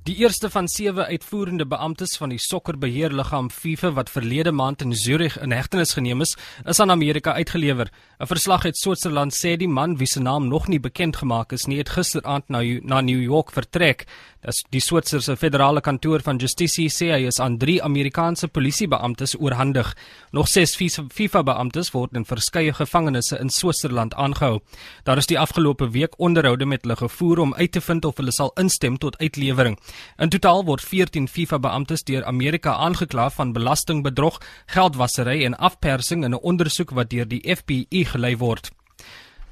Die 0.00 0.14
eerste 0.16 0.48
van 0.50 0.64
sewe 0.68 1.04
uitvoerende 1.04 1.66
beamptes 1.68 2.14
van 2.16 2.30
die 2.32 2.38
sokkerbeheerliggaam 2.40 3.50
FIFA 3.52 3.90
wat 3.98 4.08
verlede 4.10 4.52
maand 4.52 4.80
in 4.80 4.94
Zurich 4.96 5.36
in 5.36 5.52
hegtenis 5.52 5.92
geneem 5.92 6.24
is, 6.24 6.32
is 6.64 6.80
aan 6.80 6.90
Amerika 6.90 7.34
uitgelewer. 7.36 7.90
'n 8.20 8.26
Verslag 8.26 8.64
uit 8.64 8.76
Switserland 8.76 9.34
sê 9.36 9.56
die 9.56 9.68
man 9.68 9.98
wie 9.98 10.06
se 10.06 10.20
naam 10.20 10.48
nog 10.48 10.68
nie 10.68 10.80
bekend 10.80 11.16
gemaak 11.16 11.52
is 11.52 11.66
nie, 11.66 11.78
het 11.78 11.88
gisteraand 11.88 12.48
na 12.48 12.62
na 12.82 13.00
New 13.00 13.22
York 13.22 13.52
vertrek. 13.52 14.06
Das 14.40 14.62
die 14.70 14.80
Switserse 14.80 15.36
federale 15.36 15.80
kantoor 15.80 16.22
van 16.24 16.38
Justisie 16.38 16.88
sê 16.88 17.10
hy 17.12 17.26
is 17.28 17.40
aan 17.40 17.58
3 17.58 17.82
Amerikaanse 17.82 18.48
polisiebeamptes 18.48 19.36
oorhandig. 19.36 19.96
Nog 20.32 20.48
6 20.48 20.76
FIFA-beamptes 21.12 21.92
word 21.92 22.14
in 22.14 22.24
verskeie 22.24 22.72
gevangenisse 22.72 23.38
in 23.38 23.50
Switserland 23.50 24.14
aangehou. 24.14 24.60
Daar 25.04 25.18
is 25.18 25.26
die 25.26 25.38
afgelope 25.38 25.90
week 25.90 26.18
onderhoude 26.18 26.64
met 26.64 26.82
hulle 26.82 26.96
gevoer 26.96 27.38
om 27.38 27.54
uit 27.54 27.72
te 27.72 27.80
vind 27.80 28.04
of 28.04 28.16
hulle 28.16 28.32
sal 28.32 28.52
instem 28.56 28.98
tot 28.98 29.18
uitlewering. 29.18 29.76
In 30.16 30.28
totaal 30.28 30.64
word 30.64 30.80
14 30.80 31.28
FIFA-beamptes 31.28 32.04
deur 32.04 32.24
Amerika 32.24 32.74
aangekla 32.74 33.30
van 33.30 33.52
belastingbedrog, 33.52 34.40
geldwasery 34.66 35.44
en 35.44 35.58
afpersing 35.58 36.24
in 36.24 36.34
'n 36.34 36.42
ondersoek 36.42 36.90
wat 36.90 37.10
deur 37.10 37.28
die 37.28 37.42
FBI 37.56 38.04
gelei 38.04 38.36
word. 38.36 38.70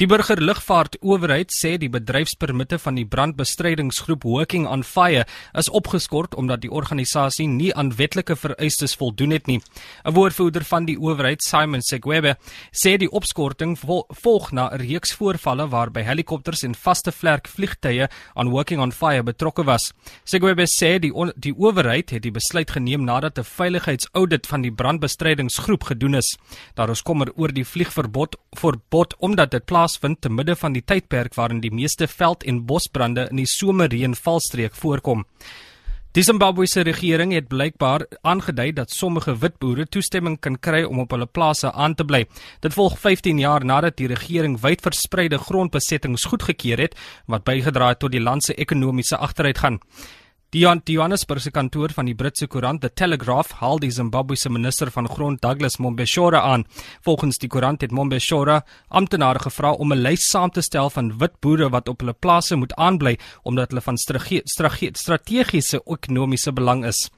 Die 0.00 0.06
burgerlugvaartowerheid 0.08 1.50
sê 1.52 1.74
die 1.76 1.90
bedryfspermitte 1.92 2.78
van 2.80 2.96
die 2.96 3.04
brandbestrydingsgroep 3.04 4.22
Working 4.24 4.62
on 4.64 4.80
Fire 4.80 5.26
is 5.60 5.68
opgeskort 5.68 6.32
omdat 6.40 6.62
die 6.62 6.70
organisasie 6.72 7.44
nie 7.44 7.68
aan 7.76 7.90
wetlike 7.98 8.32
vereistes 8.32 8.96
voldoen 8.96 9.34
het 9.36 9.46
nie. 9.46 9.60
'n 10.04 10.14
Woordvoerder 10.16 10.64
van 10.64 10.86
die 10.86 10.96
owerheid, 10.96 11.42
Simon 11.42 11.82
Segwebe, 11.82 12.36
sê 12.72 12.96
die 12.96 13.10
opskorting 13.10 13.76
volg 13.76 14.52
na 14.52 14.70
'n 14.70 14.80
reeks 14.80 15.12
voorvalle 15.12 15.68
waarby 15.68 16.00
helikopters 16.00 16.62
en 16.62 16.74
vaste 16.74 17.12
vlerk 17.12 17.46
vliegtye 17.46 18.08
aan 18.34 18.48
Working 18.48 18.80
on 18.80 18.92
Fire 18.92 19.22
betrokke 19.22 19.64
was. 19.64 19.92
Segwebe 20.24 20.64
sê 20.64 20.98
die 20.98 21.12
die 21.36 21.52
owerheid 21.52 22.10
het 22.10 22.22
die 22.22 22.32
besluit 22.32 22.70
geneem 22.70 23.04
nadat 23.04 23.38
'n 23.38 23.44
veiligheidsaudit 23.44 24.46
van 24.46 24.62
die 24.62 24.72
brandbestrydingsgroep 24.72 25.84
gedoen 25.84 26.14
is. 26.14 26.38
Daar 26.74 26.88
is 26.88 27.02
kommer 27.02 27.28
oor 27.36 27.52
die 27.52 27.64
vliegverbod 27.64 28.36
verbod 28.56 29.14
omdat 29.18 29.50
dit 29.50 29.64
plaas 29.64 29.89
plaasvind 29.90 30.20
te 30.20 30.30
midde 30.30 30.54
van 30.56 30.72
die 30.72 30.82
tydperk 30.82 31.34
waarin 31.34 31.60
die 31.60 31.72
meeste 31.72 32.06
veld- 32.06 32.44
en 32.44 32.66
bosbrande 32.66 33.28
in 33.30 33.36
die 33.36 33.46
somerreënvalstreek 33.46 34.74
voorkom. 34.74 35.24
Die 36.12 36.22
Zimbabwese 36.22 36.82
regering 36.82 37.32
het 37.32 37.48
blykbaar 37.48 38.06
aangedui 38.22 38.72
dat 38.72 38.90
sommige 38.90 39.36
wit 39.38 39.58
boere 39.58 39.86
toestemming 39.86 40.40
kan 40.40 40.58
kry 40.58 40.82
om 40.82 40.98
op 40.98 41.10
hulle 41.10 41.26
plase 41.26 41.72
aan 41.72 41.94
te 41.94 42.04
bly. 42.04 42.26
Dit 42.60 42.72
volg 42.72 42.98
15 42.98 43.38
jaar 43.38 43.64
nadat 43.64 43.96
die 43.96 44.08
regering 44.08 44.60
wydverspreide 44.60 45.38
grondbesettings 45.38 46.24
goedgekeur 46.24 46.78
het 46.78 46.96
wat 47.26 47.44
bygedra 47.44 47.88
het 47.88 47.98
tot 47.98 48.12
die 48.12 48.20
land 48.20 48.44
se 48.44 48.54
ekonomiese 48.54 49.16
agteruitgang. 49.16 49.80
Die 50.50 50.64
Johannesburgse 50.66 51.52
kantoor 51.54 51.92
van 51.94 52.08
die 52.08 52.14
Britse 52.18 52.48
koerant 52.50 52.80
The 52.82 52.88
Telegraph 52.90 53.52
haal 53.60 53.78
die 53.78 53.92
Zimbabwese 53.94 54.50
minister 54.50 54.90
van 54.90 55.06
grond 55.06 55.38
Douglas 55.44 55.76
Mombeshora 55.78 56.40
aan. 56.42 56.64
Volgens 57.06 57.38
die 57.38 57.46
koerant 57.48 57.84
het 57.84 57.92
Mombeshora 57.94 58.64
amptenare 58.88 59.38
gevra 59.38 59.70
om 59.70 59.92
'n 59.92 60.02
lys 60.02 60.26
saam 60.26 60.50
te 60.50 60.60
stel 60.60 60.90
van 60.90 61.18
wit 61.18 61.38
boere 61.40 61.70
wat 61.70 61.88
op 61.88 62.00
hulle 62.00 62.14
plase 62.18 62.56
moet 62.56 62.74
aanbly 62.74 63.18
omdat 63.44 63.70
hulle 63.70 63.80
van 63.80 63.96
strategiese 63.96 65.82
ekonomiese 65.86 66.52
belang 66.52 66.84
is. 66.84 67.10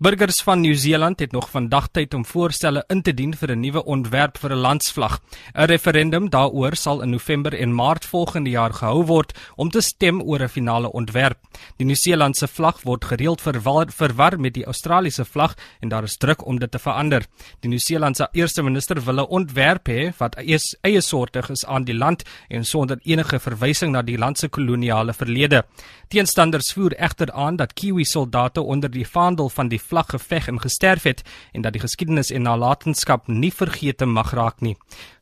Burgers 0.00 0.40
van 0.42 0.60
Nieu-Seeland 0.60 1.20
het 1.20 1.32
nog 1.32 1.50
vandag 1.50 1.88
tyd 1.92 2.14
om 2.14 2.22
voorstelle 2.24 2.84
in 2.88 3.02
te 3.02 3.12
dien 3.14 3.34
vir 3.36 3.50
'n 3.52 3.60
nuwe 3.60 3.84
ontwerp 3.84 4.38
vir 4.38 4.52
'n 4.52 4.60
landsvlag. 4.60 5.20
'n 5.54 5.64
Referendum 5.64 6.30
daaroor 6.30 6.74
sal 6.76 7.02
in 7.02 7.10
November 7.10 7.54
en 7.54 7.74
Maart 7.74 8.04
volgende 8.04 8.50
jaar 8.50 8.72
gehou 8.72 9.04
word 9.04 9.38
om 9.56 9.70
te 9.70 9.80
stem 9.80 10.22
oor 10.22 10.40
'n 10.42 10.48
finale 10.48 10.92
ontwerp. 10.92 11.38
Die 11.76 11.86
Nieu-Seelandse 11.86 12.48
vlag 12.48 12.82
word 12.82 13.04
gereeld 13.04 13.40
verwar, 13.40 13.86
verwar 13.92 14.40
met 14.40 14.54
die 14.54 14.64
Australiese 14.64 15.24
vlag 15.24 15.54
en 15.80 15.88
daar 15.88 16.02
is 16.02 16.16
druk 16.16 16.46
om 16.46 16.58
dit 16.58 16.70
te 16.70 16.78
verander. 16.78 17.26
Die 17.60 17.68
Nieu-Seelandse 17.68 18.28
eerste 18.32 18.62
minister 18.62 19.04
wil 19.04 19.20
'n 19.20 19.28
ontwerp 19.28 19.88
hê 19.88 20.12
wat 20.16 20.34
eie, 20.34 20.58
eie 20.80 21.00
soortig 21.00 21.50
is 21.50 21.66
aan 21.66 21.84
die 21.84 21.96
land 21.96 22.22
en 22.48 22.64
sonder 22.64 22.98
enige 23.02 23.38
verwysing 23.38 23.92
na 23.92 24.02
die 24.02 24.18
land 24.18 24.38
se 24.38 24.48
koloniale 24.48 25.12
verlede. 25.12 25.64
Teenstanders 26.08 26.72
voer 26.72 26.92
egter 26.92 27.32
aan 27.32 27.56
dat 27.56 27.72
Kiwi 27.72 28.04
soldate 28.04 28.62
onder 28.62 28.90
die 28.90 29.06
vaandel 29.06 29.48
van 29.48 29.68
die 29.68 29.78
vlag 29.90 30.10
geveg 30.14 30.48
en 30.48 30.60
gesterf 30.62 31.06
het 31.08 31.22
en 31.52 31.66
dat 31.66 31.74
die 31.74 31.82
geskiedenis 31.82 32.30
en 32.30 32.46
nalatenskap 32.46 33.28
nie 33.28 33.52
vergeete 33.54 34.06
mag 34.06 34.32
raak 34.36 34.62
nie. 34.64 34.76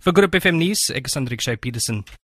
Vir 0.04 0.16
Groep 0.16 0.36
FM 0.38 0.60
nuus, 0.60 0.88
ek 0.94 1.08
is 1.10 1.16
Andriek 1.18 1.44
Shay 1.44 1.56
Petersen. 1.56 2.04